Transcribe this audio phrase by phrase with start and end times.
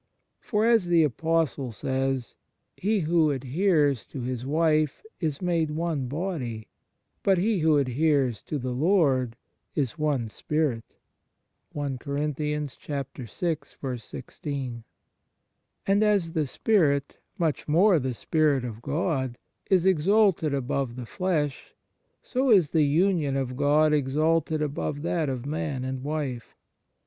[0.39, 2.35] For, as the Apostle says:"
[2.75, 6.69] He who^adhercs to a wife is made one body,
[7.21, 9.35] but he who adheres to the Lord
[9.75, 10.89] 72 ON THE SUBLIME UNION WITH GOD is
[11.75, 11.99] one
[13.63, 14.73] spirit." 1
[15.85, 19.37] And as the spirit, much more the Spirit of God,
[19.69, 21.75] is exalted above the flesh,
[22.23, 26.55] so is the union of God exalted above that of man and wife.